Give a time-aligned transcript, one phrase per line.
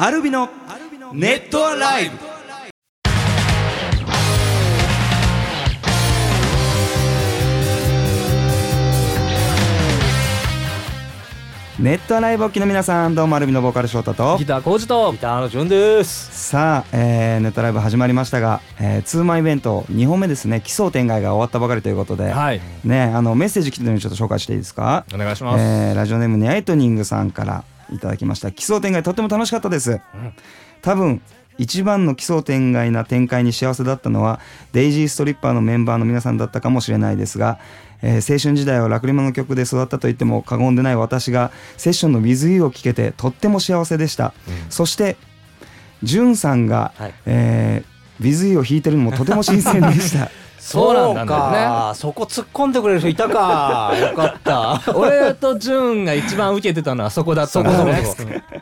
[0.00, 0.48] アルビの
[1.12, 2.16] ネットアライブ。
[11.80, 14.36] ネットアライブお聞きの皆さんどうもアルビのボーカル翔太と。
[14.38, 16.48] ギター工事とギターの順です。
[16.50, 20.60] さあ、えーネットライブ始まりましたが、えー、ツーマンイベント2本目ですね。
[20.60, 22.60] 奇想天外が終わったばかりということで、はい。
[22.84, 25.04] ねあのメッセージ来てるのでちょっと紹介していいですか？
[25.14, 28.50] お願いします、えーラジオネームニャイトニングさんからいただきました。
[28.52, 30.00] 奇想天外とっても楽しかったです、
[30.82, 31.20] 多分
[31.58, 34.40] 一番の奇想天外な展開に幸せだったのは
[34.72, 37.58] デイジーストリッパーのメンバーの皆さんだったかもしれないですが、
[38.02, 44.34] えー青春時代をラクリマの曲で育ったと言っても過言でない私がセッションの With You を聴けてとっても幸せでした、
[44.70, 45.16] そして
[46.02, 47.14] ジュンさんが、はい。
[47.26, 50.30] えー、With You を弾いてるのもとても新鮮でした
[50.68, 51.92] そうなんだよねか。
[51.94, 53.92] そこ突っ込んでくれる人いたか。
[53.98, 54.82] よかった。
[54.94, 58.02] 俺とジュンが一番受けてたのはそこだったんだよね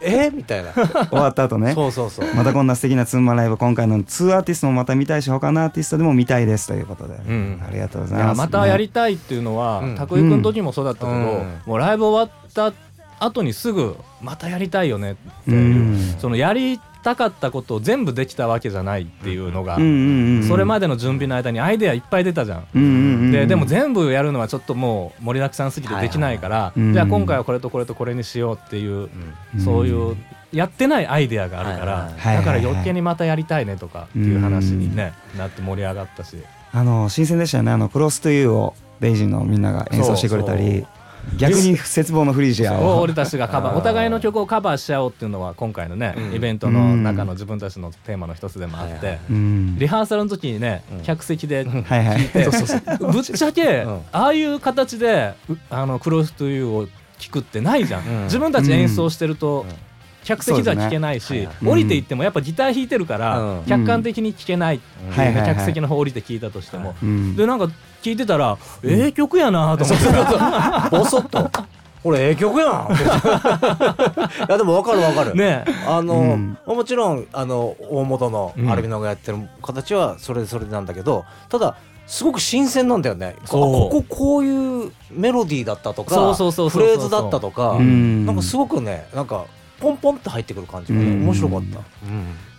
[0.01, 0.30] え？
[0.33, 0.73] みたいな。
[0.73, 1.74] 終わった後ね。
[1.74, 2.34] そうそうそう。
[2.34, 6.69] またこんな素敵なツーマンライブ今回のツーアーティストもまた見たいし他のアーティストでも見たいです。
[6.69, 7.62] ということで、ん。
[7.66, 12.72] ありがとうございいます、やまたやりたいっていうのは、うん拓井君の時もそうだったけど、うんもうライブ終わった
[13.19, 15.59] 後にすぐまたやりたいよねっていう、う
[15.92, 16.14] ん。
[16.19, 23.31] そのやりたかったことを全部できたわけじゃないっていうのが、それまでの準備の間にアイデアいっぱい出たじゃん。
[23.31, 29.09] ででも全部やるのはちょっともう盛りだくさんすぎてできないから、じゃあ今回はこれとこれとこれにしようっていう、
[29.55, 29.61] うん。
[29.61, 30.17] そういう
[30.53, 36.37] やってないアイデアがあるから、だから余計にまたやりたいねとかっていう話に、ねなって盛り上がったし。
[36.73, 37.71] あの新鮮でしたよね。
[37.71, 40.84] あのクロストゥユーをデイジーのみんなが演奏してくれたり
[41.36, 42.98] 逆に絶望のフリージアを。
[42.98, 46.34] を俺たちがカバーお互いの曲をカバーし合おうっていうのは今回のね、うん。
[46.34, 49.78] イベントの中の自分たちのテーマの一つでもあって、うん。
[49.78, 51.02] リハーサルの時にね、うん。
[51.02, 52.19] 客席ではいはい。
[53.12, 54.00] ぶっちゃけ、うん。
[54.12, 56.88] ああいう形でうあのクロストゥユーを
[57.19, 58.24] 聞くってないじゃん、うん。
[58.24, 59.86] 自分たち演奏してると、うん
[60.27, 61.48] 客席では聞けないし、ね。
[61.64, 63.64] 降りていってもやっぱギター弾いてるから、うん。
[63.64, 64.80] 客観的に聞けないっ
[65.14, 67.36] ていう客席の方降りて聞いたとしても、うん。
[67.36, 67.70] でなんか
[68.02, 70.04] 聞いてたら、ええ曲やなと思って。
[70.04, 71.48] さ ボソッと。
[72.03, 72.88] これええ曲やん。
[72.92, 75.36] いやでもわかるわかる。
[75.36, 76.59] ねあの、うん。
[76.66, 78.69] もちろんあの大元のうん。
[78.69, 81.76] アルビノがやってる形はそれそれなんだけど、ただ
[82.09, 83.36] すごく新鮮なんだよね。
[83.48, 86.42] こここういうメロディーだったとか、フ
[86.81, 88.26] レーズだったとか、うん。
[88.26, 89.47] なんかすごくね、なんか
[89.81, 91.25] ポンポンって入ってくる感じがね、うん。
[91.25, 91.78] 面白かった。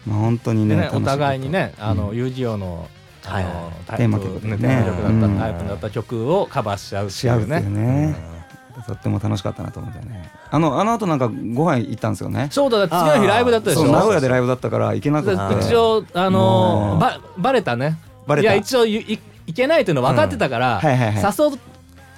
[0.05, 2.87] まあ本当にでねねお互いにね、あのうん遊戯王の
[3.25, 3.53] あのはいはい。
[3.85, 4.57] タイプテーマ曲でね。
[4.57, 5.37] だった、うん。
[5.37, 8.07] タイプだった曲をカバーしちゃうし合うっていうね。
[8.07, 8.37] ね
[8.85, 10.31] とっても楽しかったなと思ってね。
[10.51, 12.47] あのあの後なんかご飯行ったんですよね。
[12.51, 13.91] そうだ、次の日ライブだったでしょ。
[13.91, 15.59] 名古屋でライブだったから行けなくでて。
[15.61, 17.97] 一応あのばバレたね。
[18.27, 18.49] バレた。
[18.49, 20.97] いや一応いいいけないっていうの分かってたから、はい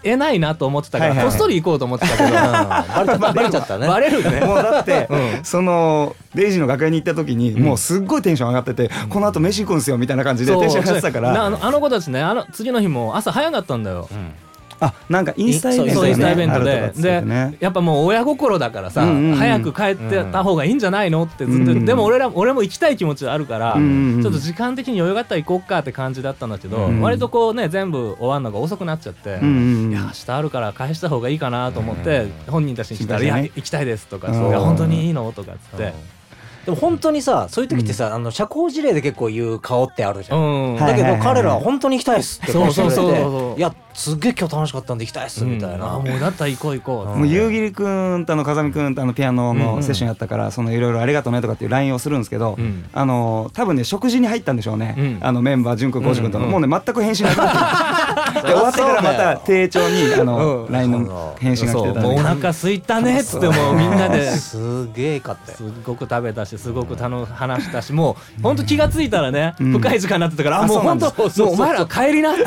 [0.02, 1.34] はいはい誘えないなと思ってたから、はいはいはい。
[1.34, 3.88] こっそり行こうと思ってたけど、 バレちゃったバレちゃったね。
[3.88, 4.46] バレるね。
[4.46, 5.40] もうだって、うん。
[5.44, 7.64] そのデイジーの楽屋に行った時に、うん。
[7.64, 11.34] もうすっごいテンション上がってて、この後飯行くんすよみたいな感じでテンション上がってたから。
[11.34, 14.08] なあのあの子たちねあの次の日も朝早かったんだよ。
[14.82, 16.94] うんあなんかインスタイベントそうインスタイベントで。
[16.96, 17.58] で、ね。
[17.60, 19.36] やっぱもう親心だからさ、うんうんうん。
[19.36, 24.24] 早く帰ってた方がいいんじゃないのってずっと、うんうんでも俺ら俺も行きたい気持ちはあるから、うんうんうん。
[24.24, 29.92] ちょっと時間的に余裕があったら行こっかって感じだったんだけど、うん割とこうね全部終わるのが遅くなっちゃって、うんうんうん。
[29.92, 34.48] いや明日あるから返した方がいいかなと思って、本人たちに聞いたら「いや行きたいです」とか「うん。
[34.48, 35.94] いや本当にいいの?」とかっつって。
[36.66, 40.76] でも本当にさそういう時ってさ、あの社交辞令で結構言う顔ってあるじゃん、うん。
[40.76, 47.84] はいだけど彼らは本当に行きたいっすってそうそうそうそういやすっげえ今日楽しかったんで行きたいっすみたいな、うんあもうだったら行こう行こう、もう夕霧く
[48.18, 49.60] んとあの風見くんとあのピアノうんうん。
[49.60, 52.86] のセッションやったから、そのいろいろありがとうねとかっていう LINE をするんですけど、うん。
[52.94, 55.18] あの多分ね食事に入ったんでしょうね、うん。
[55.20, 60.72] あのメンバー淳君浩司君との、うんもうね全く返信なくなって 終わってからまた丁重にあの、うん。
[60.72, 62.00] LINE の返信が来てたんで。
[62.02, 63.76] もうお腹空いたねっつってもう。
[63.76, 64.32] みんなで。
[64.32, 69.72] すげえかってすごく食べたしすごくたの話したしもう本当気がついたらね、うん。
[69.74, 72.44] 深い時間になってたから、ああもう本当もうお前ら帰りなって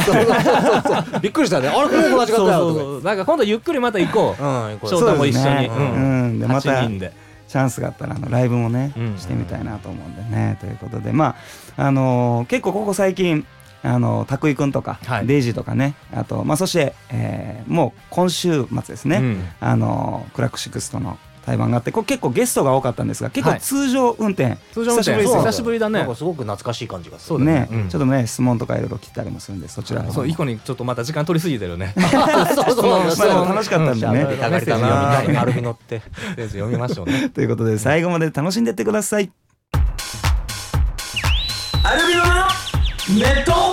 [1.21, 1.69] びっくりしたね。
[1.69, 5.71] あれもう同じそうかったよとそうそうなんか今度ゆっくりまた行こう、かうん翔太も一緒に、そうですね。
[5.75, 6.23] うん。
[6.23, 6.41] うん。
[6.41, 7.13] でまた8人で。
[7.49, 9.19] チャンスがあったらあのライブもね、うん。
[9.19, 10.57] してみたいなと思うんでね。
[10.61, 11.13] ということで。
[11.13, 11.37] ま
[11.77, 13.47] ああのー結構ここ最近
[13.83, 15.27] あの拓井くんとか、はい。
[15.27, 15.95] デイジーとかね。
[16.15, 19.49] あとまあそして、えーもう今週末ですね、うん。
[19.61, 25.23] あのクラックシックスとの対バンがあってこれ結構ゲストが多かったんですが結構はい通常運転、通常運転。
[25.23, 26.01] 久しぶりだね。
[26.01, 27.29] なんかすごく懐かしい感じがする。
[27.29, 27.53] そうだね。
[27.53, 27.89] ね、うん。
[27.89, 30.15] ちょっとね質問とかいろいろ聞いたりもするんでそちらの方も。
[30.15, 31.95] そう一個にちょっとまた時間取りすぎてるね。
[32.55, 34.21] そうそうまあでも楽しかったんでね。
[34.23, 34.37] うん。
[34.39, 35.19] たがりだな。
[35.19, 36.03] アルビノって
[36.37, 39.31] 読みましょうねということで最後まで楽しんでってください。
[41.85, 42.33] アルビノの
[43.19, 43.72] ネット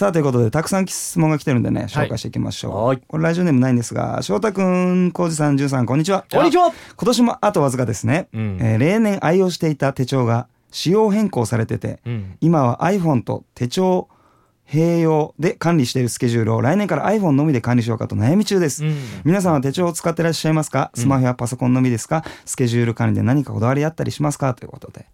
[0.00, 3.02] さあということでたくさん質問が来てるんでね紹介していきましょう、はい。
[3.06, 6.24] これラジオネームないんですが翔太くん浩二さんじゅんさんこんにちは。
[6.32, 6.72] こんにちは。
[6.96, 8.58] 今年もあとわずかですね、うん。
[8.62, 12.38] えー例年愛用していた手帳が仕様変更されてて、うん。
[12.40, 14.08] 今は iPhone と手帳
[14.66, 18.96] 併用で管理しているスケジュールを来年から iPhone のみで管理しようかと悩み中です、うん。
[19.24, 20.92] 皆さんは手帳を使ってらっしゃいますか？
[20.94, 24.54] スマホやパソコンのみですか、スケジュール管理で何かこだわりあったりしますか？
[24.54, 25.04] ということで。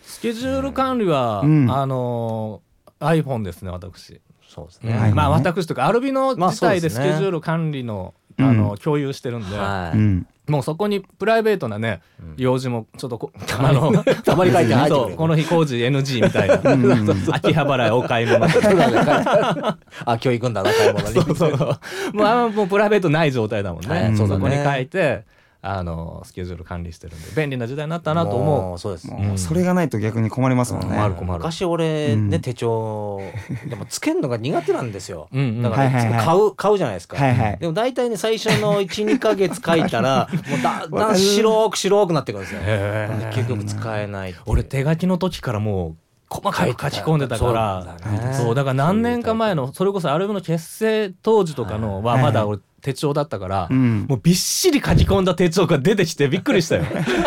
[0.00, 1.70] スケジュール管理は、うん。
[1.70, 2.66] あのー
[3.00, 4.90] iPhone ですね私、そうですうん。
[4.90, 4.98] ね。
[4.98, 8.46] はいまあ私というかアルビノまあ自体でスケジュール管理の,、うん。
[8.46, 9.98] あの共有してるんで、はい。
[9.98, 10.26] うん。
[10.48, 12.34] もうそこにプライベートなね、うん。
[12.36, 16.72] 用事もちょっとこあの たまに書いて入っこの日工事 NG みたいな。
[16.72, 16.84] うん。
[16.84, 18.46] うんうん秋葉原へお買い物。
[18.48, 21.14] とかあ、今日行くんだな、買い物に。
[21.14, 24.16] そうそうもうあんまもうプライベートない状態だもんね、はい。
[24.16, 25.24] そこに書いて
[25.68, 28.78] あのスケジュール管理してるんで便利な時代になったなと思もう。
[28.78, 29.10] そうです。
[29.10, 31.38] もうそれがないと逆に困りますもんね、困る困る。
[31.40, 32.30] 昔俺うん。
[32.30, 33.20] ね手帳
[33.68, 35.28] でもつけるのが苦手なんですよ。
[35.32, 35.62] うんうん。
[35.62, 36.24] だからはいはいはい。
[36.24, 37.16] 買う買うじゃないですか。
[37.16, 37.58] はいはい。
[37.58, 42.60] でも大体ね最初の 12ヶ月書いたらもうだ だん白く白くなってくるんですよ。
[42.62, 43.34] へー。
[43.34, 44.34] 結局使えない。
[44.46, 45.96] 俺手書きの時からもう
[46.28, 48.34] 細かく書き込んでたからそうだね。
[48.34, 52.22] そうだから何年か前のそれこそアルバムの結成当時とかのははい。
[52.22, 54.06] まだ俺手帳だったから、うん。
[54.08, 56.84] もうびっしり書き込んだ手帳が出てきてびっくりしたよ。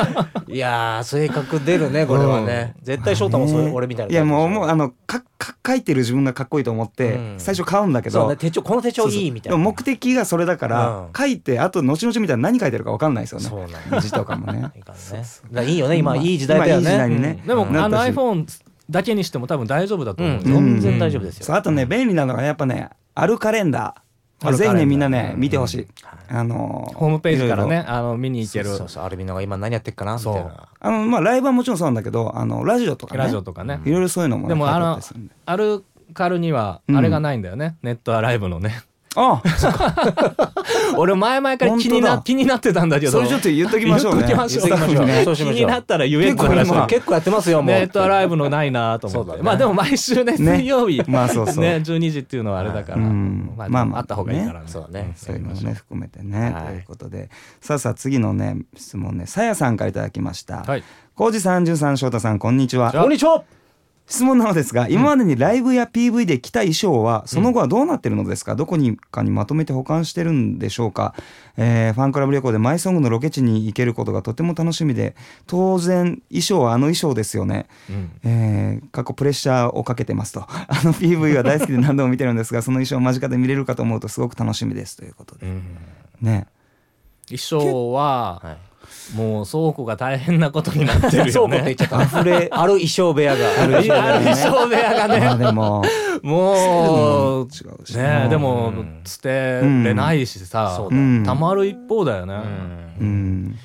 [0.47, 2.75] いやー性格出るねこれはね。
[2.81, 7.35] 絶対翔太もそれね俺みたいないやもうもうあののかか書いてる自分がかっこいいと思って、うん。
[7.39, 8.21] 最初買うんだけど。
[8.21, 9.57] そうね手帳この手帳いいみたいな。
[9.57, 11.07] 目的がそれだから、うん。
[11.13, 13.45] 書いてあと後々見たら何書いてるか分かんないですよね。
[13.49, 13.99] そうなんだ。
[13.99, 14.71] 字とかもね。
[14.77, 14.93] いいか
[15.53, 15.69] らね。
[15.69, 17.43] いいよね今いい時代だよね。
[17.45, 18.45] でもあの iPhone
[18.89, 20.35] だけにしても多分大丈夫だと思う。
[20.37, 20.41] よ。
[20.43, 21.53] 全然大丈夫ですよ。
[21.53, 24.08] あとね便利なのがやっぱねあるカレンダー
[24.53, 25.39] ぜひねみんなねうん。
[25.41, 25.87] 見てほしい、
[26.29, 28.65] あのホームページからねあの見に行ける。
[28.75, 30.69] そうそうアルビノが今何やってっかなみたいな。
[30.79, 33.81] あのまあライブはもちろんそうなんだけどあのラジオとかねラジオとかね。
[33.85, 35.83] いろいろそういうのもねでもあのりする
[36.13, 38.81] カルにはあれがないんだよね、ネットアライブのね。
[39.15, 39.41] あ
[40.97, 43.11] 俺前々から気にな気になってたんだけど。
[43.13, 44.27] それちょっと言っときましょうね。
[44.27, 44.69] 言っときましょう。
[44.69, 45.35] ょう。
[45.35, 47.75] 気になったら言えって結構話今結構やってますよもう。
[47.75, 49.41] ネットアライブのないなと思って、ね。
[49.41, 50.37] まあでも毎週ねね。
[50.37, 51.63] 水曜日、まあそうそう。
[51.63, 53.53] ね12時っていうのはあれだから、うん。
[53.57, 54.67] まあ、まあまああった方がいいからね。
[54.67, 55.13] そうだね。
[55.15, 56.65] そういうのもね含めてね、はい。
[56.65, 57.29] ということで。
[57.61, 59.25] さあさあ次のね質問ね。
[59.25, 60.63] さやさんからいただきました。
[60.63, 60.83] はい。
[61.15, 62.91] 浩二さんじゅんさん翔太さんこんにちは。
[62.91, 63.43] こんにちは。
[64.09, 71.13] 質問なのですが今までにライブや PV で着た衣装はその後はどうなってるのですか、どこにかにまとめて保管してるんでしょうか、
[71.57, 75.15] えーファンクラブ旅行でマイソングのロケ地に行けることがとても楽しみで
[75.45, 77.67] 当然衣装はあの衣装ですよね。
[77.89, 78.11] うん。
[78.23, 80.41] えー過去プレッシャーをかけてますと。
[80.49, 85.45] あの PV は大好きで何度も見てるんですがその衣装を間近で見れるかと思うとすごく楽しみですということで。
[85.45, 85.63] うん。
[86.21, 86.47] ね。
[87.27, 88.68] 衣装ははい
[89.15, 92.03] もう倉庫が大変なことになってるよそうこって言っねちゃった。
[92.03, 95.83] 溢れある衣装部屋が ある衣装部屋がまあねでも
[96.21, 98.27] もう違うしね。
[98.29, 99.29] でもうん捨て
[99.61, 103.07] れないしさ、そうんたまる一方だよね、うん。
[103.07, 103.55] うん。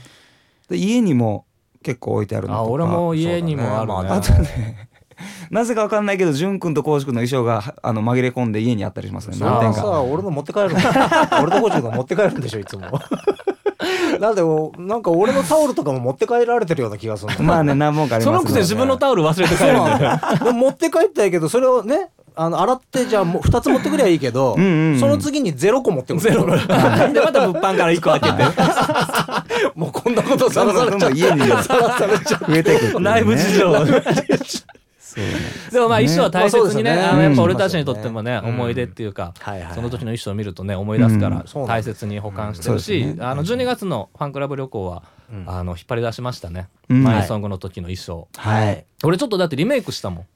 [0.69, 1.45] で家にも
[1.83, 2.67] 結構置いてあるのとか。
[2.67, 4.03] あ俺も家にもあるね。
[4.03, 4.89] ねまああとね
[5.51, 9.37] なぜかわかんないけど潤くんと浩司くんの衣装があの紛れ込んで家にあったりしますね。
[9.37, 9.81] そう何点か。
[9.81, 10.77] ああさ俺の持って帰るの。
[11.43, 12.83] 俺とコーチの持って帰るんでしょいつも
[14.21, 20.21] なんでもなんか俺のタオルとかも持って帰られてるような気がする まあね何本かありそますのくせ自分のタオル忘れて帰そうるなんだよ。
[20.45, 26.21] でも持って帰ったけどそれをねあの洗ってじゃあもう2つ持ってくりゃいいけどうんうんうんその次に0個持ってくる。
[26.21, 26.45] ゼロ。
[27.13, 28.45] でまた物販から1個開けて。
[29.77, 30.99] もうこんなことさらされちゃう。
[30.99, 34.03] どんどんどん家にね増えていく内部事情そうね
[35.71, 37.41] でもまあ衣装は大切にね,、まあのやっぱうん。
[37.41, 38.49] 俺たちにとってもね、うん。
[38.51, 39.35] 思い出っていうか、
[39.75, 42.81] その時の衣装を見るとね思い出すから、大切に保管してるうん。
[42.81, 45.03] し、あの12月のファンクラブ旅行は、
[45.33, 45.45] うん。
[45.49, 47.03] あの引っ張り出しましたね、うん。
[47.03, 48.29] マイソングの時の衣装。
[48.37, 48.85] はい。
[49.05, 50.27] 俺ちょっとだってリメイクしたもん、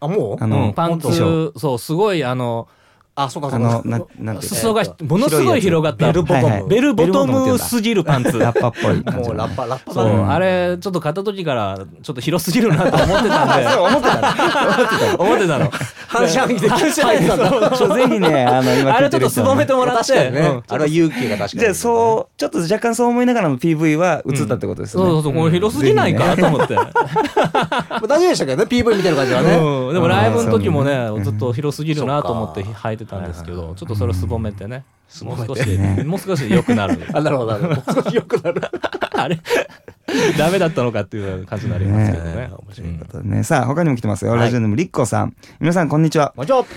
[0.00, 0.74] あもう？
[0.74, 1.08] パンツ。
[1.08, 2.68] 本そうすごいあの
[3.18, 3.68] あそうかそうか。
[3.70, 6.06] あのななんていう裾がえーものすごい広がった。
[6.06, 6.68] ベルボトム。
[6.68, 8.38] ベルボトムすぎるパンツ。
[8.38, 13.66] ラッパっぽいもうラッパラッパあれちょっと買った時からちょっと広すぎるなと思ってたんで。
[13.76, 15.70] 思ってた 思ってたの。
[16.08, 20.62] 反射的で反射的ちょぜひねあの今あれちょっとすぼめてもらって。
[20.68, 21.60] あれは勇気が確かに。
[21.60, 26.74] じゃあそうちょっと若干そう思いながらの PV は映ったってことですね、そうそうそう、これ広すぎないか、と思って。
[26.74, 29.56] まあ大丈夫でしたけどね PV 見てる感じはね。
[29.56, 31.24] うん、でもライブの時もねう、ん。
[31.24, 34.84] ずっと広すぎるなと思って履いてたんですけど、はいはいちょっとそれをすぼめてね、
[35.22, 36.02] もう少し、ね。
[36.04, 36.98] もう少し良くなる。
[37.14, 38.02] あなるほどなるほど。
[38.02, 38.60] 少し良くなる
[39.14, 39.40] あれ？
[40.38, 42.34] ダメだったのかっていう感じになりますけどね。
[42.34, 43.42] ね面白いことでね。
[43.44, 44.40] さあ他にも来てますよ、はい。
[44.40, 45.34] ラジオネームりっこさん。
[45.60, 46.34] 皆さんこんにちは。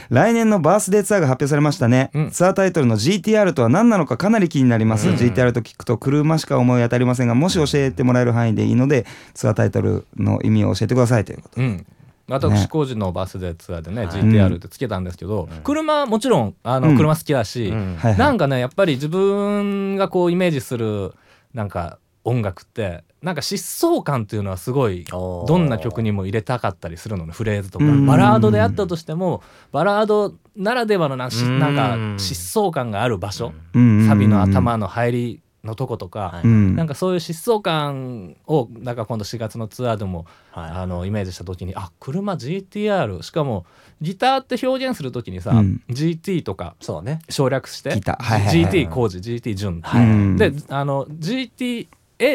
[0.09, 2.29] 来年のバースデーツアーが発表されましたね、うん。
[2.31, 5.15] ツアータイトルの GTR とは何なのかかなり気になります、うん。
[5.15, 11.85] GTR と聞くと車しか思い当たりませんがもし教えてもらえる範囲でいいのでツアータイトルの意味を教えてくださいということうん。
[12.29, 14.21] 私工事のバスでツアーでね、はい。
[14.21, 15.61] GTR ってつけたんですけど、うん。
[15.63, 16.97] 車もちろんあの、うん。
[16.97, 21.13] 車好きだし、なんかねやっぱり自分がこうイメージする
[21.53, 27.85] なんか音楽ってなんか疾走感っていうのはすごいどんな曲にも入れたかったりするのねフレーズとか。
[27.85, 28.05] うん。
[28.05, 31.59] バラードであったとしてもバラードならではのなん。
[31.59, 31.81] なんか
[32.17, 33.53] 疾走感がある場所。
[33.73, 34.07] うん。
[34.07, 36.47] サビの頭の入りのとことか、はい。
[36.47, 36.75] うん。
[36.75, 40.71] なんかそういう疾走感をなんか今度4月のツアーでもはい。
[40.71, 43.65] あのイメージした時にあ車 GTR しかも
[44.01, 45.81] ギターって表現する時にさ、うん。
[45.89, 47.19] GT とかそうね。
[47.29, 48.23] 省略してギター。
[48.23, 51.87] はいはいはい GT 工事 GT 順、はいうんであの GTA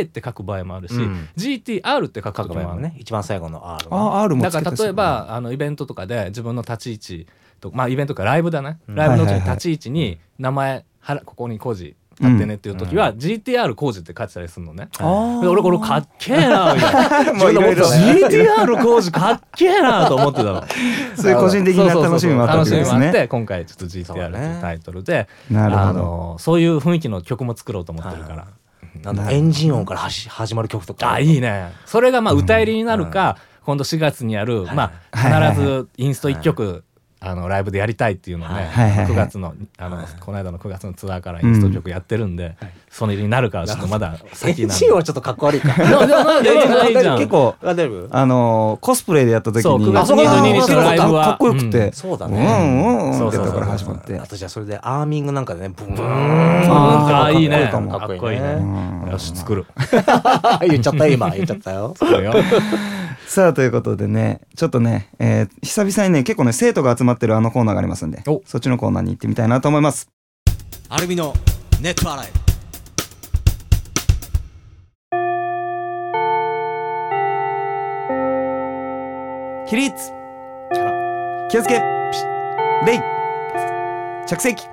[0.03, 1.29] って書く場合もあるし、うん。
[1.37, 2.97] GTR って書く各場合もあるね。
[2.99, 7.27] 一番最後の R あ R もだから例えばあのイベントとかで自分の立ち位置
[7.61, 8.95] とまあイベントとかライブだね、うん。
[8.95, 9.57] ライブの時にはいはいはい。
[9.57, 14.89] 立ち位置に名前はらここに工事立ってねっていう時は、GTR 工事って書いてたりするのね。
[15.01, 17.33] 俺これかっけえなみたいな。
[17.35, 17.97] もういろいろね。
[18.27, 20.65] GTR 工事かっけえなと思ってたの。
[21.17, 25.83] そういう個人的な楽しみもあったわけです楽しみもあってね今回ちょっと GTR というタイトルで、なるほど。
[25.83, 28.47] あのそういう雰囲気の曲も作ろうと思ってるから、
[29.03, 31.13] なんだエンジン音からはし始まる曲とか。
[31.13, 31.73] あいいね。
[31.87, 36.85] それがまあ歌入りになるか、今度4月にやる、まあ必ずインスト1曲、
[37.27, 38.67] あのライブでやりたいっていうのをね、はい。
[38.67, 38.91] はい。
[38.91, 39.07] はい。
[39.07, 42.57] 9月のあの、この間の9月のツアーからインスト曲やってるんで、
[42.91, 44.75] それになるかはちょっとまだエ先なんで。
[44.75, 45.69] ンジン音はちょっとかっこ悪いか。
[45.75, 47.71] 結構あ
[48.11, 51.25] あのーコスプレイでやった時そう9に月あそうか22日のライブは。
[51.25, 53.13] かっこよくて、そうだうねんうんうん。
[53.13, 53.45] ってそうそう。
[53.45, 54.19] そうところから始まって。
[54.19, 55.95] あとじゃあそれでアーミングなんかでねブン。
[55.95, 56.09] ブーン。
[56.71, 57.69] あーあいいね。
[57.73, 58.47] かっこいいかもかっこいいね。
[59.05, 59.11] うん。
[59.11, 59.65] よし作る。
[60.69, 61.31] 言っちゃった今。
[61.31, 61.95] 言っちゃったよ。
[61.99, 62.35] 作るよ
[63.27, 68.43] さあということでねちょっとね、えー久々にね結構ね生徒が集まってるあのコーナーがありますんでお。
[68.47, 70.09] そっちのコーナーに行ってみたいなと思います。
[70.89, 71.35] アルミの
[71.81, 72.27] ネット洗い。
[79.69, 79.95] 起立。
[81.51, 81.83] 気をつけ。
[82.87, 83.01] レイ。
[84.29, 84.65] 着席。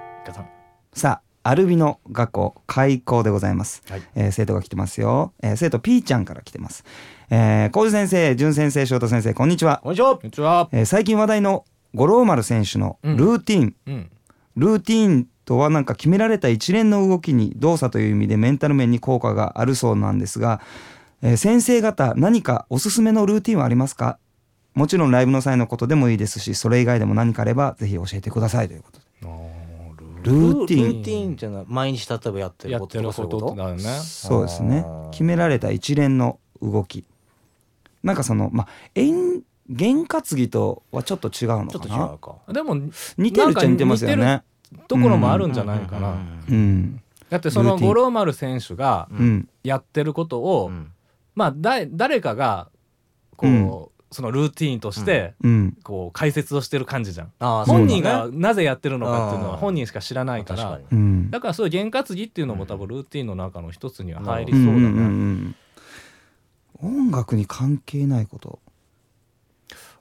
[0.94, 4.02] さあアルビノ学校開校でございます、はい。
[4.16, 6.84] えー生徒が来てますよ、えー生徒 P ちゃんから来てます。
[7.30, 10.16] えー、先生淳先生翔太先生こんにちは、こんにちは。
[10.18, 10.70] こんにちは。
[10.72, 14.12] えー最近話題の五郎丸選手のルーティン、うん。
[14.56, 20.62] ルーティーンとはなんか決められた一連の動きに動作という意味でメンタル面に効果があるそうなんですが、
[21.22, 24.20] えー先生方何かおすすめのルーティンはありますか？
[24.74, 29.06] もちろんライブの際のことでもいいですしそれ以外でも何かあればぜひ教えてくださいということで
[30.24, 30.94] ルーティン。
[30.94, 31.48] ルーティンってい。
[31.50, 33.46] うのは毎日例えばやってることやってるとかそういうこと？
[33.46, 33.82] ことだよね。
[33.82, 34.86] そうですね。
[35.12, 37.06] 決められた一連の動き。
[38.04, 42.54] なんかそのまあ円験担ぎとはちょっと違うのちょっかなと違うか。
[42.54, 42.76] でも
[43.18, 44.44] 似てるっちゃ似てますよね。
[44.88, 46.16] ところもあるんじゃないかな、
[46.50, 47.02] うん。
[47.30, 49.50] だってその五郎丸選手がうん。
[49.64, 50.92] やってることを、うん。
[51.36, 52.70] まあだ誰かが
[53.36, 55.78] こう、うんそのルーティーンとして、うん。
[55.84, 57.32] こう解説をしてる感じじゃん。
[57.40, 60.98] あー本人がなぜやってるのかっていうのはうん本人しか知らないから確かに。
[60.98, 61.32] うん。
[61.32, 65.56] だからそういう験担ぎっていうのも多分ルーティーンの中の一つには入りうそうんだね、んうんうん
[66.84, 68.60] 音楽に関係ないこと。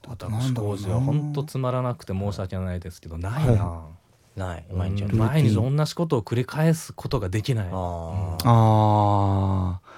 [0.07, 3.89] 私工事は本当つまらなくて申し訳ないですけどないな、は
[4.35, 4.65] ない。
[4.73, 7.67] 毎日毎日同じことを繰り返すことができない。
[7.71, 8.37] あー。
[8.43, 9.90] あー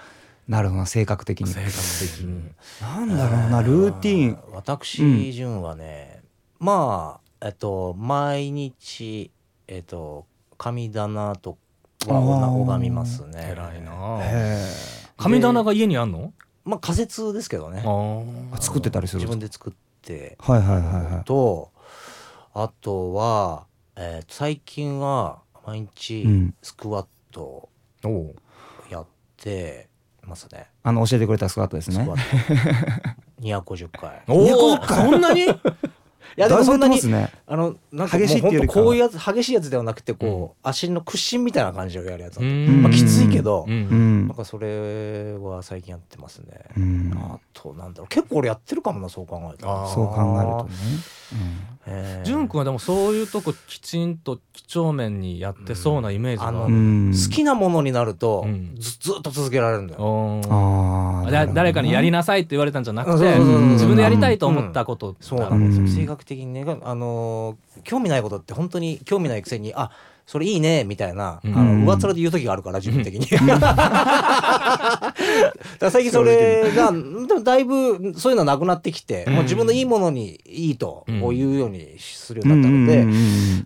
[0.48, 1.48] なるほどな性格的に。
[1.48, 2.52] 性格的に。
[2.82, 4.38] なんだろうなルーティン。
[4.52, 6.22] 私潤はね、
[6.60, 9.32] まあえっと毎日
[9.68, 10.26] えっと
[10.58, 11.58] 神棚と
[12.08, 13.50] は拝みますね。
[13.52, 14.20] 偉いな。
[14.22, 14.66] へ
[15.18, 16.34] 神棚が家にあんの？
[16.66, 17.84] まあ仮設ですけどね。
[18.60, 20.38] 作ってたりする自分で作って。
[20.40, 21.24] はいはいはいはい。
[21.24, 21.72] と
[22.54, 26.56] あとは、えー最近は毎日うん。
[26.62, 27.70] スクワット
[28.04, 28.36] を
[28.90, 29.08] やっ
[29.38, 29.90] て
[30.28, 31.98] ますね、あの教えてくれたスクワットですね。
[31.98, 33.76] スクワット。
[33.76, 34.22] 250 回。
[34.28, 35.48] おーそんなに？
[36.38, 37.32] いやでもそんなにね。
[37.46, 44.24] あのなんか激しいっていうこういうやつ激しいやつではなくてこう、足の屈伸みたいな感じをやるやつだまあ、きついけど、ううん。
[44.24, 47.12] んなんかそれは最近やってますね、うん。
[47.16, 49.88] あとなんだろう結構俺やってるかもなそう考えたら。
[49.88, 50.72] そう考えるとね。
[51.86, 52.26] えー。
[52.26, 56.50] 潤君はでもそういうとこきちんと几帳面にやってそうなイメージが。
[56.50, 57.12] うんうん。
[57.12, 58.76] 好きなものになると、うん。
[58.80, 69.92] ずずっと続けられるんだよ、あーだ誰かにやりなさいって言われたんじゃなくて自分でやりたいと思ったことそうなんですよ、うん性格的にねあのー興味ないことって本当に興味ないくせにあ
[70.26, 71.58] それいいねみたいな、うん。
[71.58, 73.28] あの上っ面で言う時があるから自分的に。
[75.80, 76.98] だ最近それがで
[77.34, 79.34] もだいぶそういうのはなくなってきて、うん。
[79.34, 81.22] もう自分のいいものにいいとうん。
[81.22, 83.06] こういうようにするようになったので、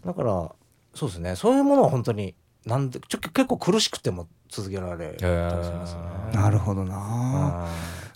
[0.03, 0.51] だから
[0.95, 1.35] そうですね。
[1.35, 2.33] そういうものは本当に
[2.65, 6.01] なんでちょ結構苦しくても続けられたりしますね。
[6.33, 6.95] へーなるほどな。
[6.95, 7.67] あ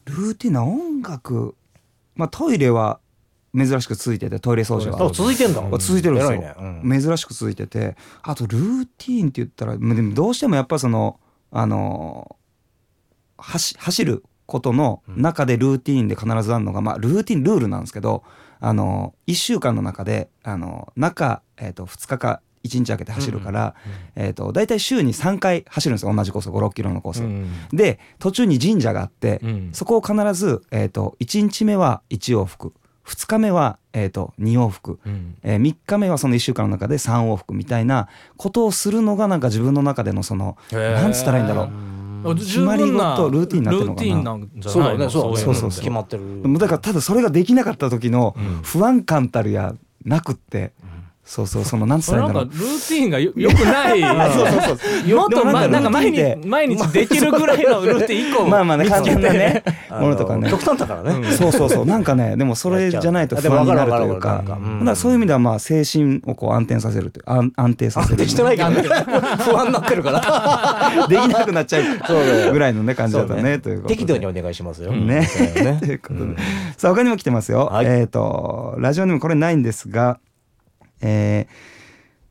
[0.06, 1.54] ルーティンな音楽。
[2.16, 3.00] まあトイレは
[3.56, 5.62] 珍しく続いててトイレ掃除あは続いてんだ。
[5.78, 6.56] 続いてるんですよ、ね。
[6.84, 7.02] うん。
[7.02, 7.96] 珍しく続いてて。
[8.22, 11.20] あとルーティーンって言ったらどうしてもやっぱその
[11.52, 12.38] あの
[13.38, 18.24] 走走ることの中でルーティーンで必ずあるのが、まあルーティンルールなんですけど
[18.60, 23.76] あの1週間の中であの中、えー、と2日か1日空けて走るから、
[24.16, 26.14] えー、と大体週に3回走るんですよ。
[26.14, 27.24] 同じコース5 6キロのコース。
[27.24, 29.70] うんで途中に神社があって、うん。
[29.74, 32.74] そこを必ず、えー、と1日目は1往復
[33.12, 35.36] 2日目は、えー、と2往復、うん。
[35.44, 42.36] えー3日目はその1週間の中で3往復みたいなことをするのがなんか自分の中でのそのなんつったらいいんだろう。
[42.36, 44.40] 決まり事ルーティンになってるの？
[44.40, 45.10] かなそうだね。
[45.10, 45.70] そうそうそう。
[45.70, 46.42] 決まってる。
[46.42, 48.62] でもだからただそれができなかった時のうん。
[48.64, 49.76] 不安感たるや
[50.06, 50.72] なくって、
[51.32, 52.50] そうそうそのなんつったんらいいんだろう。
[52.50, 54.02] かルーティンがよよくない。
[54.36, 55.16] そうそうそう。
[55.16, 60.50] もっとまなんか毎日毎日できるぐらいのルーティン一個まあまあね簡単なねものとかね。
[60.50, 61.32] 極端だからね。
[61.32, 61.86] そうそうそう。
[61.86, 64.44] なんかねでもそれじゃないと不安になるというか。
[64.46, 68.28] だからそういう意味ではまあ精神をこう安定させるという安安定させる。
[68.28, 68.82] してないけどね。
[69.40, 71.08] 不安になってるから。
[71.08, 73.58] できなくなっちゃそうぐらいのね感じだったそうね。
[73.60, 73.96] ということで。
[73.96, 74.92] 適度にお願いしますよ。
[74.92, 75.26] ね。
[75.26, 76.36] そうね ということで、うん。
[76.76, 77.86] さあ他にも来てますよ、はい。
[77.86, 80.20] えっ、とラジオにもこれないんですが
[81.02, 81.82] えー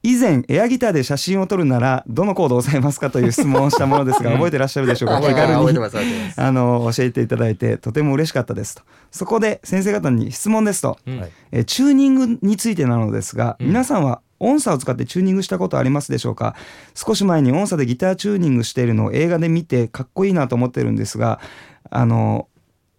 [0.02, 5.20] 以前エアギターで写真を撮るならどのコードを押さえますかという質問をしたものですが 覚えてらっしゃるでしょうか？
[5.20, 6.40] 気軽にます覚えてます。
[6.40, 8.82] あの教えていただいてとても嬉しかったですと。
[9.10, 11.20] そこで先生方に質問ですと、うん。
[11.20, 11.30] はい。
[11.52, 13.66] えーチューニングについてなのですが、うん。
[13.66, 16.54] 皆さんは音差を使ってチューニングしたことありますでしょうか？
[16.94, 21.40] 少し前に音差でギターチューニングしているのを映画で見てかっこいいなと思ってるんですが
[21.90, 22.48] あの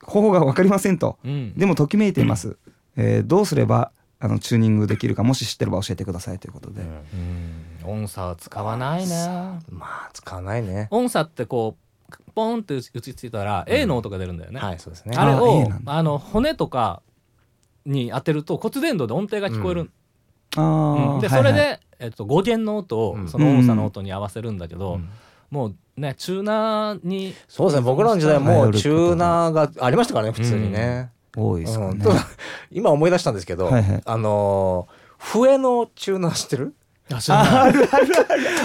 [0.04, 1.18] 方法が分かりませんと。
[1.26, 1.54] うん。
[1.58, 2.58] でもときめいています、
[2.96, 3.92] えーどうすれば
[4.24, 6.84] あのチューニングできるかもし知ってれば教えてくださいということで、
[7.84, 8.02] うん。
[8.02, 9.26] 音差は使わないね
[9.70, 10.88] まあ使わないね。
[10.92, 11.76] 音差ってこ
[12.10, 15.18] うポンって打ちついたら A の音が出るんだよね、はいそうですね。
[15.18, 17.02] ああれをあの骨とか
[17.86, 19.90] に当てると骨伝導で音程が聞こえる、
[20.56, 21.20] あうん。
[21.20, 21.52] でーはいはい。
[21.52, 23.28] それで、えっと、5弦の音をうん。
[23.28, 25.10] その音差の音に合わせるんだけど、うん。
[25.50, 27.86] もうねチューナーにそうですね。
[27.86, 32.18] 僕らの時代もうチューーナーがありましたからね普通にね多いですかね、うん。
[32.72, 34.02] 今思い出したんですけどはいはい。
[34.04, 36.74] あのー笛のチューナー知ってる？
[37.14, 37.74] あ知らない。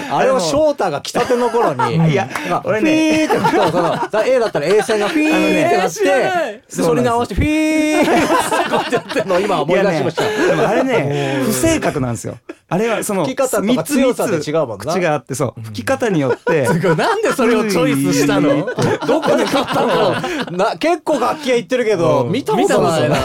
[0.09, 2.27] あれを翔太が来たての頃に、いや
[2.65, 10.69] 俺ねフィーって吹くとそのだ A だったら A 線がフィーってなって、それに合わせてフィーってこうやってやってるのを今思い出しました。
[10.69, 12.37] あれね不正確なんですよ
[12.69, 14.93] あれはその吹き方と違うもんな。
[14.93, 15.61] 口があってそう。
[15.61, 16.67] 吹き方によって。
[16.95, 18.65] なんでそれをチョイスしたの？
[19.07, 20.57] どこで買ったの？
[20.57, 22.31] な結構楽器屋行ってるけど、うん。
[22.31, 23.17] 見たことないな。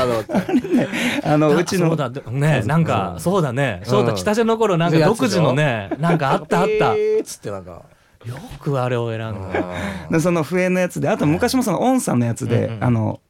[1.24, 1.88] あのうちの。
[1.88, 2.10] そうだ。
[2.10, 3.82] でねなんかそうだね。
[3.84, 6.94] 翔太北地の頃なんか独自のねなんかあったあった。
[6.94, 7.82] ピーっつってなんか。
[8.24, 9.64] よくあれを選んだ。
[10.08, 12.84] でその笛のやつであと昔もその音叉のやつで、うんうん。
[12.84, 13.20] あの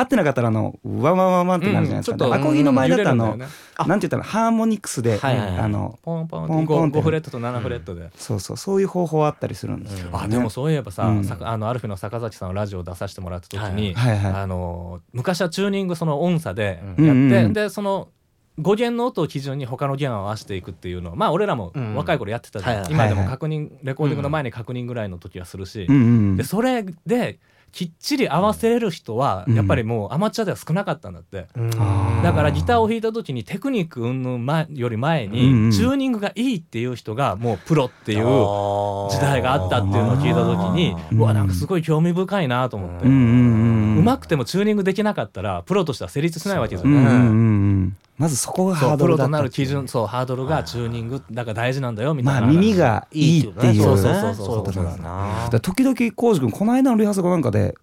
[0.00, 3.46] 合ってなかったらあのワンワンワンワンってなるじゃないですか、うんちょっとアコギの前だったらあの、ね。
[3.86, 5.58] なんて言ったらハーモニクスで、はいはいはい。
[5.58, 6.98] あのポンポンポンポンって。
[6.98, 8.56] 5, フレットと7フレットで、そうそう。
[8.56, 11.24] そういう方法あったりするんですよ、ねあでもそういえばさ、うん。
[11.24, 14.32] さあのアルフィの坂崎さんのラジオ出させてもらった時に、はいはい。
[14.32, 17.32] あの昔はチューニングその音叉でやって、うんうん。
[17.32, 18.08] うんでその
[18.58, 21.94] 5弦の音を基準に他の弦を合わせていくっていうのをまあ俺らもうん。
[21.94, 22.92] 若い頃やってたじゃん、はいはい。
[22.92, 25.98] 今でも確認レコーディングの前に確認ぐらいの時はするし、うんう
[26.32, 26.36] ん。
[26.36, 27.38] でそれで
[27.72, 29.54] きっちり合わせれる人はうん。
[29.54, 32.22] やっぱりもうアマチュアでは少なかったんだって、あー。
[32.22, 35.68] だからギターを弾いた時にテクニック云々前より前うんうん。
[35.70, 47.92] にチューニングがいいっていう人がもうプロっていう時代があったっていうのを聞いた時にうんうわなんかすごい興味深いなと思って、うんうんうんうまくてもチューニングできなかったらプロとしては成立しないわけですよね。
[48.20, 57.74] まずそこがハードルだったロとなる基準そうハードルがチューニングだから大事なんだよみたいなまあ耳がいいっていうそうそそううそううそううそそそういうことだなだから時々浩司君この間のリハーサルかなんかで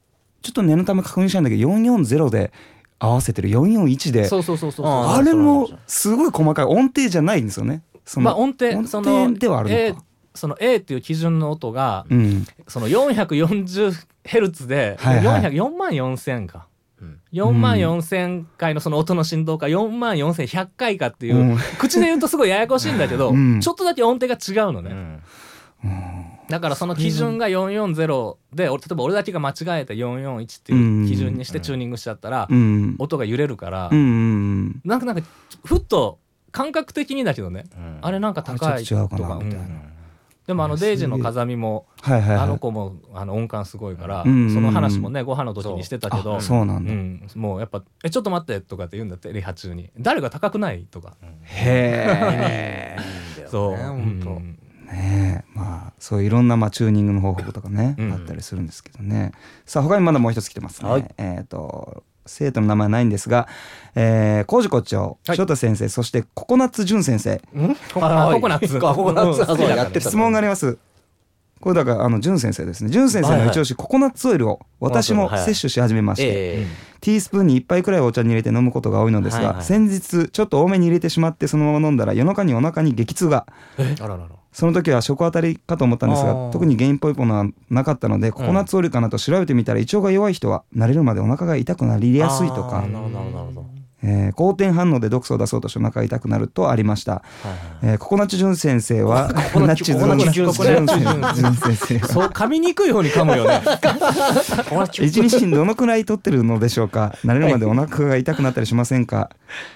[0.44, 2.52] ちょっと念のため確認したんだけど440で
[3.00, 3.50] 合わせてる。
[3.50, 4.26] 441で。
[4.26, 7.82] そうそうそうそうああれもすごい細かい音程じゃないんですよね。
[8.06, 10.04] そのまあ音程そのではあるのか。
[10.34, 12.46] その A っていう基準の音がうん。
[12.68, 15.42] その 440Hz ではいはい。
[15.42, 16.60] 400 4万4000か。
[16.60, 16.67] うん
[17.32, 21.58] 4万4000回のその音の振動か4万4100回かっていう、うん。
[21.78, 23.60] 口で言うとすごいややこしいんだけど、うん。
[23.60, 25.22] ちょっとだけ音程が違うのね、
[25.84, 26.28] うん。
[26.50, 32.96] だからその基準が440で俺例えば俺だけが間違えて441っていう基準にしてチューニングしちゃったら、うん。
[32.98, 35.22] 音が揺れるから、うんうんなんかなんか
[35.64, 36.20] ふっと
[36.52, 38.00] 感覚的にだけどね、うん。
[38.02, 39.66] あれなんか高いとかみたいな。
[39.66, 39.97] うん
[40.48, 42.38] でもあのデイジーの風見もはいはいはい。
[42.40, 46.92] あの子もあの音感すごいから、うんその話もねご飯の時にしてたけどあそうなんだ。
[46.92, 52.98] うん、もうやっぱ「えちょっと待って」とかって言うんだってリハ中に「誰が高くない?」とか、へえ。
[53.48, 54.00] そう、ね本う
[54.40, 54.60] ん。
[54.86, 55.52] ねえ。
[55.54, 58.14] まあそういろんなまあチューニングの方法とかね、うん。
[58.14, 59.34] あったりするんですけどね。
[59.66, 61.16] さあ他にまだもう一つ来てますね、はい。
[61.18, 63.48] えっ、と生徒の名前はないんですが、
[63.96, 65.38] えー、工事校長、はい。
[65.38, 67.42] 翔太先生そしてココナッツ潤先生。
[67.96, 68.78] あココナッツ。
[68.78, 69.64] あ ココナッツ。
[69.64, 70.02] うやってた。
[70.02, 70.78] 質問があります。
[71.60, 72.90] これだからあの潤先生ですね。
[72.90, 76.68] 潤先生の一押し、ココナッツオイルを私もはいはい摂取し始めまして、え
[77.02, 79.66] ティースプーンに1杯くらいお茶に入れて飲むことが多いのですが、はいはい。
[79.66, 83.48] 先日ちょっと多めに入れてしまってそのまま飲んだら夜中にお腹に激痛が。
[83.78, 83.96] え？
[84.00, 92.82] あらららその時は食当たりかと思ったんですが特に原因っぽいものはなかったのでココナッツオイルかなと調べてみたら胃腸が弱い人は慣れるまでお腹が痛くなりやすいとか
[94.04, 97.94] えー好転反応で毒素を出そうとしてお腹が痛くなるとありました、はいはい。
[97.94, 101.98] えーココナッツ潤先生は ココナッツコココナッツ潤先生。
[102.00, 103.62] はそう噛みにくい方に噛むよね。
[105.02, 107.16] 一日にどのくらい取ってるのでしょうか。
[107.26, 109.32] 慣れるまでお腹が痛くなったりしませんか。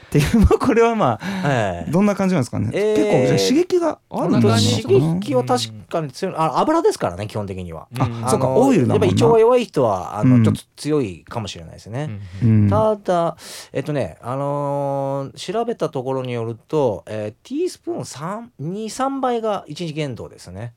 [0.08, 1.92] っていうまあこれはまあはい。
[1.92, 6.34] どんな感じなんですかね、えー結構じゃあ刺激があるんだお腹に刺激は確かに強い。
[6.38, 7.88] あ油ですからね基本的には。
[7.98, 10.44] ああそうかのオイルなやっぱ胃腸が弱い人はあうん。
[10.44, 12.70] のちょっと強いかもしれないですね、うん。
[12.70, 13.36] ただ
[13.72, 20.74] えっとねあのー調べたところによると、えーティースプーン23倍が1日限度ですね、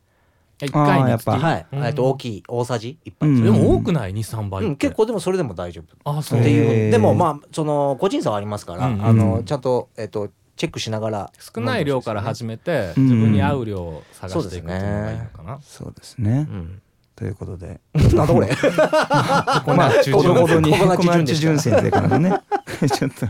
[0.63, 1.39] 一回にやっぱ。
[1.39, 1.85] はい、うん。
[1.85, 4.69] えっと大きい大さじ1杯、うんでも多くない？23倍って。
[4.69, 6.11] うん結構でもそれでも大丈夫。
[6.11, 6.41] あそう。
[6.41, 11.33] っていう、でもまあその個人差はありますから、うんうんあのちゃんと、えっとチェックしながら。
[11.41, 15.59] 少ない量から始めてうん自分に合う量を探していくっていうのがいいのかな。
[15.63, 16.81] そうですね、うん
[17.17, 17.81] ということで。
[17.95, 18.49] なんだこれ。
[18.49, 22.41] ココナッツほどほどにココナッツココナッツ潤潤先生からのね。
[22.89, 23.27] ちょっと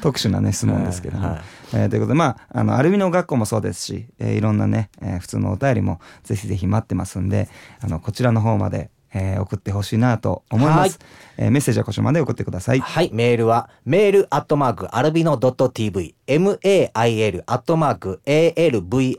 [0.00, 1.40] 特殊なね質問ですけども、はい
[1.74, 7.48] えーということでまああのアルビノ学校もそうですし、えーいろんなね、えー普通のお便りもぜひぜひ待ってますんで
[7.80, 10.98] あのこちらの方まで、えー送ってほしいなと思います、
[11.36, 12.80] えーメッセージはこちらまで送ってください。
[12.80, 19.18] はい、メールは、メールアットマーク、アルビノ .tv、mail アットマーク、alvino.tv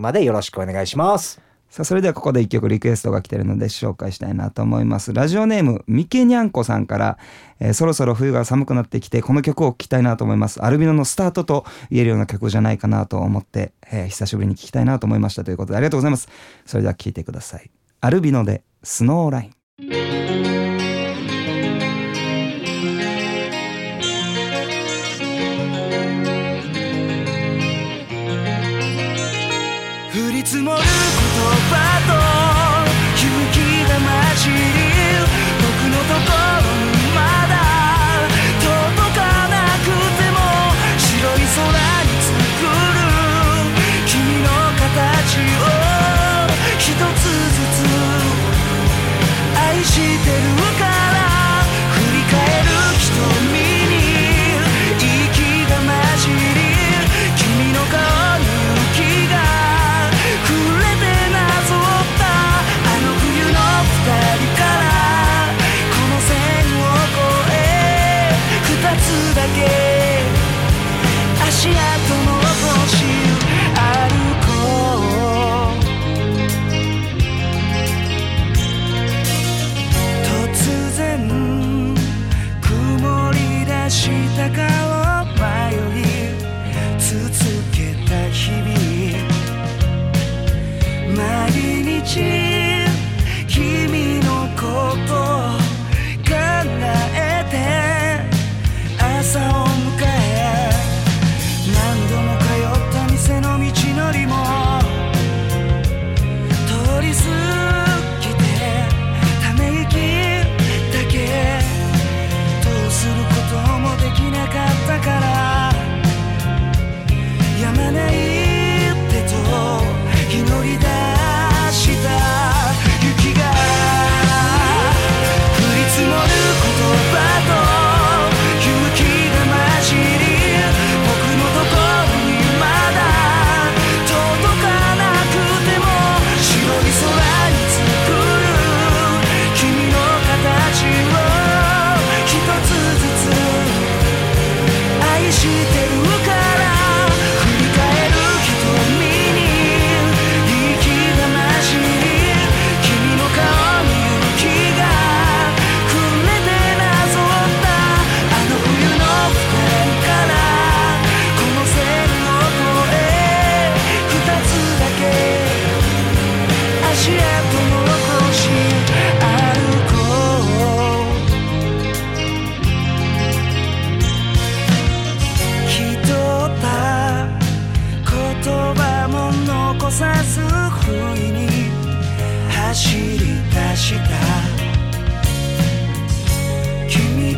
[0.00, 1.47] までよろしくお願いします。
[1.70, 5.12] さあそれではここで一曲リクエストが来てるので紹介したいなと思います。
[5.12, 7.18] ラジオネームみけにゃんこさんから、
[7.60, 10.62] えーそろそろ冬が寒くなってきてこの曲を聴きたいなと思います。
[10.62, 16.28] アルビノのスタートと言えるような曲じゃないかなと思って、えー久しぶりに聴きたいなと思いましたということでありがとうございます。
[16.64, 17.70] それでは聴いてください。
[18.00, 20.07] アルビノでスノーライン。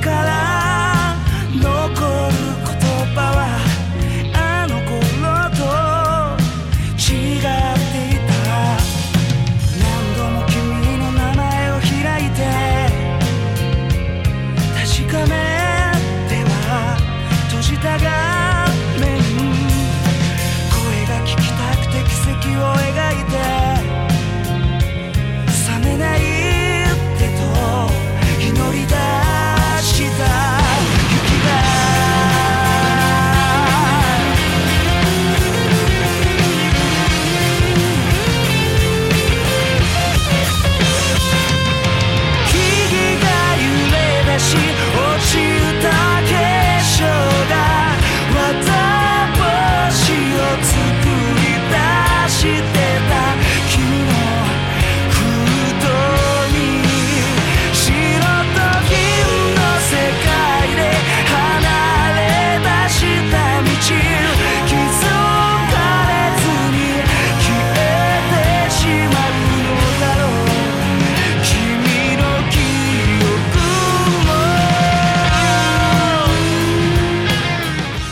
[0.01, 0.40] Cala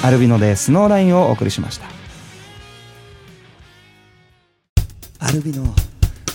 [0.08, 1.86] アルビノでスノーラインをお送りしました。
[5.18, 5.74] アルビノ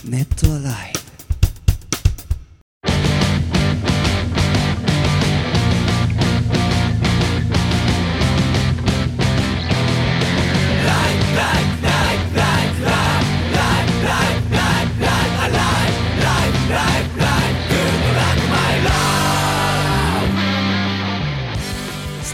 [0.04, 0.92] ネットアライ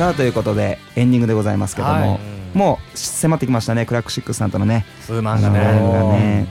[0.01, 2.21] さあということでエンディングでございますけども、はい。
[2.57, 6.49] もう迫ってきましたねクラックシックスさんとのねツーマンがね。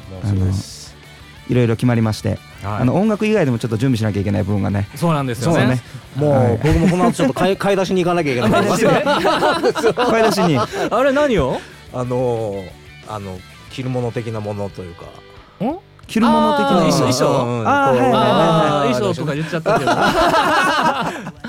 [1.48, 2.82] いろいろ決まりまして、はい。
[2.82, 5.66] あの音楽以外でもちょっと準備しなきゃいけない部分がねそうなんですよね。
[5.66, 5.82] ね。
[6.16, 6.60] もう、はい。
[6.64, 8.52] 僕もこの後ちょっと買い 買い出しに行かなきゃいけない。
[8.52, 9.04] マジで
[9.96, 10.60] 声出しに。
[10.92, 11.60] あれ何を？
[11.92, 12.64] あの
[13.08, 13.40] あの
[13.72, 15.06] 着るもの的なものというか。
[15.66, 16.72] ん着るもの的な。
[16.90, 17.04] 衣装。
[17.64, 19.14] 衣装。
[19.14, 19.92] とか言っちゃったけど。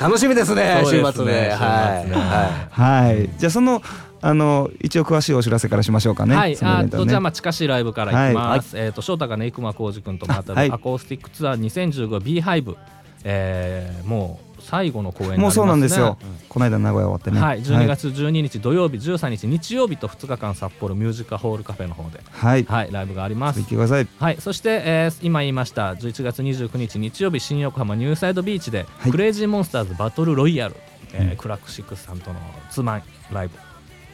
[0.01, 0.83] 楽しみですね。
[0.85, 1.51] 週末ね。
[1.51, 2.11] はい。
[2.11, 3.09] はい。
[3.09, 3.31] はい。
[3.39, 3.83] じゃあその
[4.23, 6.37] あの一応詳しいお知らせからしましょうかね。
[6.37, 8.79] はい、あじゃあまあ近しいライブからいきます。
[8.79, 10.71] えっ、と翔太がね生駒浩二君とまたはい。
[10.71, 12.77] アコースティックツアー 2015B ハイブ、
[13.25, 15.37] えー、もう最後の公演ね。
[15.39, 16.19] もうそうなんですよ、
[16.49, 17.41] この間名古屋終わってね。
[17.41, 23.61] はい、12月12日土曜日、13日日曜日と2日間札幌ミュージカホールカフェの方で、はい、はい、ライブがあります。
[23.61, 23.69] 行っ。
[23.69, 24.09] てください。
[24.19, 25.95] はい、そして、えー今言いました。
[25.95, 29.11] 11月29日日曜日新横浜ニューサイドビーチで、はい。
[29.11, 30.77] クレイジーモンスターズバトルロイヤル、
[31.13, 31.37] えーうん。
[31.37, 32.39] クラックシックスさんとの
[32.71, 33.55] ツーマンライブ。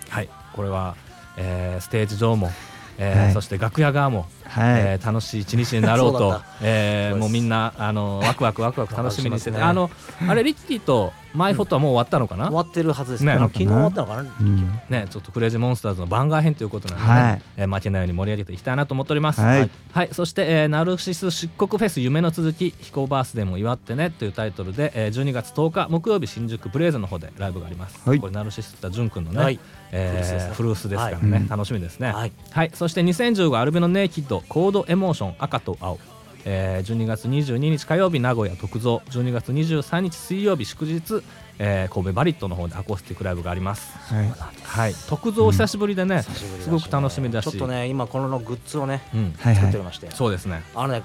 [0.09, 0.29] はい。
[0.55, 0.97] これは、
[1.37, 2.51] えーステージ上も、
[2.99, 3.33] えーはい。
[3.33, 6.19] そして楽屋側も、はい、えー楽しい一日になろうと。
[6.19, 9.91] そうえーもうみんなあのワクワクワクワク楽しみにしてて、ワクワあの
[10.29, 13.35] あれリッキーとマイフォトはもう終わったのかな、終わってるはずですね。
[13.35, 13.39] ね。
[13.41, 14.31] 昨日終わったのかな？
[14.41, 14.81] うん。
[14.89, 17.21] ね、ちょっとクレイジーモンスターズの番外編ということなので、ね。
[17.21, 17.43] はい。
[17.59, 19.41] えー負けないように盛り上げていきたいなと思っております。
[19.43, 19.71] はい。
[19.93, 20.09] はい。
[20.13, 28.01] そして、えーナルシス漆黒フェス夢の続き飛行バースデーも祝ってねというタイトルで、えー12月10日木曜日新宿ブレイズの方でライブがあります。
[28.09, 28.19] はい。
[28.21, 29.61] これナルシスってジュン君のね、はい。
[29.93, 32.13] えーフフルースですからはいね、楽しみですね。
[32.13, 32.33] はい。
[32.51, 35.99] はい、そして2015アルビノネイキッドコードエモーション赤と青、
[36.45, 39.03] えー、12月22日火曜日名古屋特造。
[39.11, 41.23] 12月23日水曜日祝日、
[41.59, 43.97] えー神戸バリットの方でアコースティックライブがあります。
[44.15, 44.33] はい。
[44.63, 44.95] はい。
[45.09, 47.45] 特造久しぶりでね、久しぶりだしすごく楽しみだし。
[47.45, 49.55] ちょっとね今このグッズをねうん、はいはい。
[49.57, 50.11] 作っておりまして。
[50.11, 50.63] そうですね。
[50.75, 51.03] あのね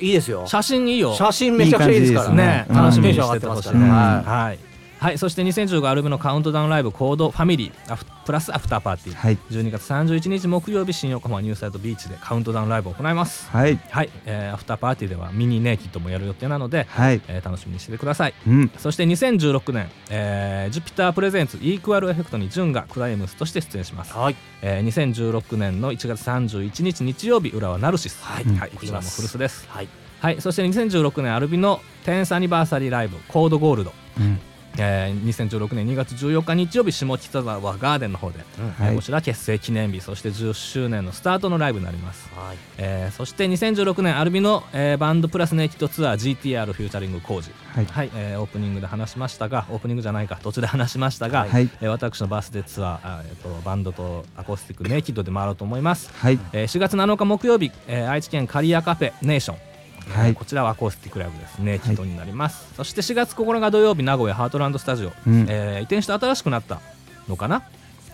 [0.00, 0.46] いいですよ。
[0.46, 1.14] 写真いいよ。
[1.14, 2.82] 写真めちゃくちゃいいですからいい感じねですね。
[2.82, 4.69] 楽しみにしてますからほしいね、ねはい
[5.00, 9.38] はい、そして2015アルビのカウントダウンライブコードファミリーアフプラスアフターパーティー、はい。
[9.50, 13.48] 12月31日木曜日新横浜ニューサイドビーチでカウントダウンライブを行います。
[13.48, 13.80] はい。
[13.90, 17.22] はい、えーアフターパーティーではミニネイキッドもやる予定なので、はい。
[17.28, 18.34] えー楽しみにしててください。
[18.46, 18.70] うん。
[18.76, 24.36] そして2016年、えージュピタープレゼンツイークアルエフェクトにジュンがクライムスとして出演します、はい。
[24.60, 29.66] えー2016年の1月31日日曜日裏はナルシスはい、はい、こちらも古巣です。
[29.70, 29.88] はい。
[30.20, 30.40] はい。
[30.42, 33.94] そして2016年アルビのテンスアニバーサリーライブコードゴールド。
[34.18, 34.38] うん
[34.78, 42.56] えー2016年2月14日日曜日下北沢ガーデンの方で、えーはいこちら結成記念日そして10周年のスタートのライブになります、はい。
[42.78, 47.50] えーそして2016年アルビの、えーバンドプラスネイキッドツアー GTR フューチャリング工事。
[47.74, 47.86] はい。
[47.86, 50.38] はい、えーオープニングで話しましたがオープニングじゃないか。
[50.42, 51.68] 途中で話しましたが、はい。
[51.80, 56.38] えー私のバースデーツアーえー、とバンドとアコースティックネイキッドで回ろうと思います、はい。
[56.52, 59.69] えー4月7日木曜日、えー愛知県刈谷カフェネーション
[60.08, 60.34] はい。
[60.34, 65.46] こちらはアコースティックライブですネイキッドになります、そして4月9日土曜日名古屋ハートランドスタジオ、うん。
[65.48, 66.80] えー移転して新しくなった
[67.28, 67.62] のかな？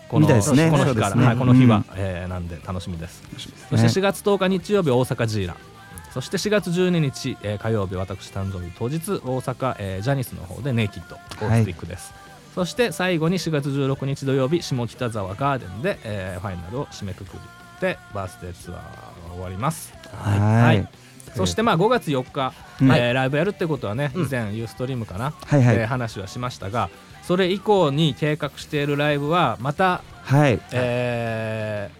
[0.09, 0.41] このね。
[0.71, 1.27] この日から、ね。
[1.27, 1.85] はい、この日は、うん。
[1.97, 3.23] えーなんで楽しみです。
[3.23, 3.29] ね。
[3.71, 5.57] そして4月10日日曜日大阪ジーラ。
[6.15, 8.73] そして4月12日、えー火曜日私誕生日。
[8.79, 12.15] 当日大阪、えージャニスの方でネイキッドコースティックです、
[12.55, 17.41] そして最後に4月16日土曜日下北沢ガーデンで、えーファイナルを締めくくっ
[17.81, 18.83] てバースデーツアーが
[19.35, 19.93] 終わります。
[20.13, 20.39] はい。
[20.39, 20.89] はい
[21.37, 22.91] そしてまあ5月4日、うん。
[22.93, 25.77] えーライブやるってことはね以前ユーストリームかな、はいはい。
[25.77, 26.91] えー話はしましたが
[27.23, 30.61] それ以降に計画しているライブはまた、はい。
[30.73, 31.91] え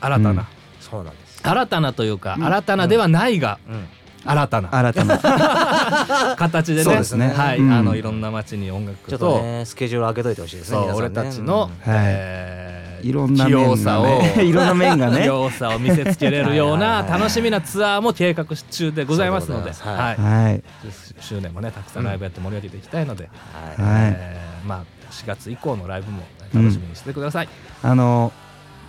[0.00, 0.46] ー新たな、うん。
[0.80, 1.40] そうなんです。
[1.42, 2.44] 新たなというか、うん。
[2.46, 3.86] 新たなではないが、うん。
[4.24, 4.68] 新たな。
[4.74, 6.36] 新たな。
[6.36, 7.00] 形でね。
[7.16, 7.28] ね。
[7.34, 7.72] はい、うん。
[7.72, 11.72] あのいろんな街に音楽ちょとっとねスケジュール開けといてほしいですね俺たちの、うん。
[11.86, 12.39] えー
[13.04, 14.44] いろんな面がね。
[14.44, 20.20] いろんな面が器ね用さを見せつけれるような 楽しみなツアーも計画中でございますので、はい。
[20.20, 20.62] はい。
[20.84, 23.28] 10周年もねたくさんライブやって盛り上げていきたいので、は
[23.70, 23.74] い。
[23.78, 24.78] えーまあ
[25.10, 26.22] 4月以降のライブも
[26.54, 27.48] 楽しみにしてください、
[27.82, 28.32] あの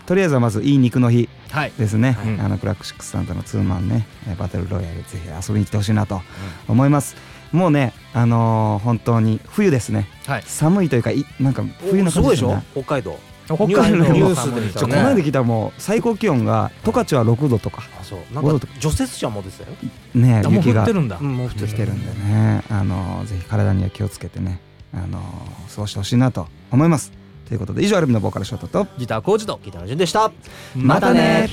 [0.06, 1.72] とりあえずはまずいい肉の日はい。
[1.80, 5.20] ですね、はいあのクラックシックスさんとのツーマンねえーバトルロイヤルぜひ
[5.50, 6.22] 遊びに来てほしいなと
[6.68, 7.16] 思います、
[7.52, 10.08] もうねあのー本当に冬ですね。
[10.28, 10.44] はい。
[10.46, 12.50] 寒いというかいなんか冬のすごいでしょ？
[12.56, 17.84] ね北海道北海道ニュースで見ちょこの間来たらもう最高気温が十勝は6度とか。
[18.00, 18.20] あそう。
[18.34, 18.74] なん五度とか。
[18.80, 19.78] 除雪車も出てたよ。
[20.16, 22.64] ねあもう雪が降降ってるんだ、うんもう降ってきてるんでね。
[22.70, 24.60] あのーぜひ体には気をつけてね。
[24.94, 27.12] あのー過ごしてほしいなと思います。
[27.48, 30.32] ということで以上アルミのボーカルショートとギター工事とギターの順でした。
[30.76, 31.50] またね。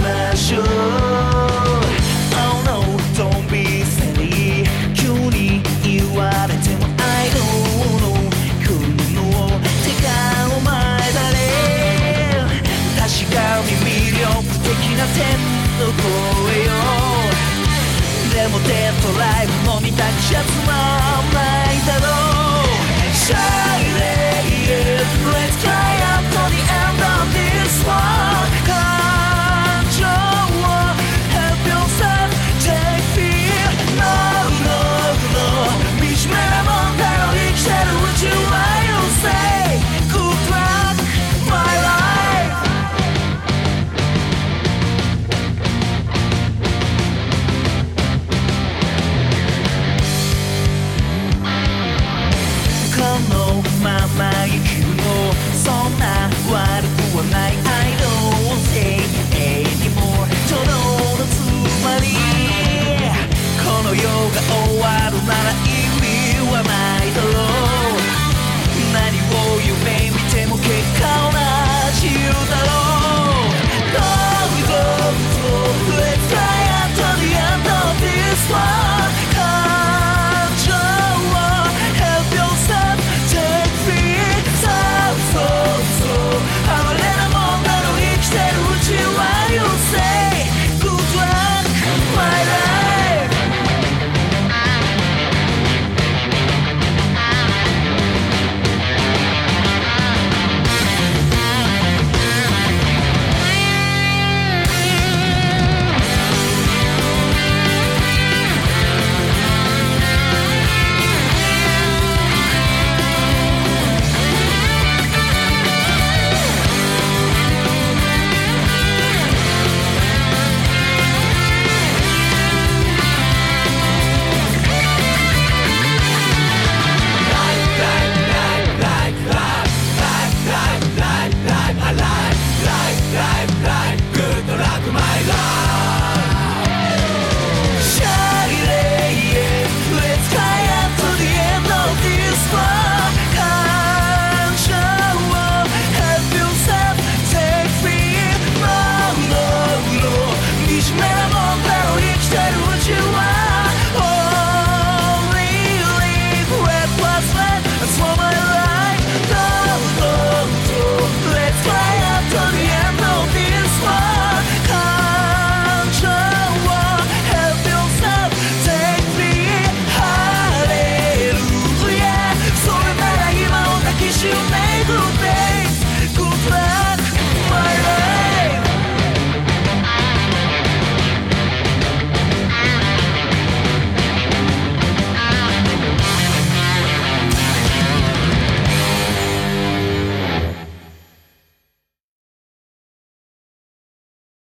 [0.00, 0.59] ましょう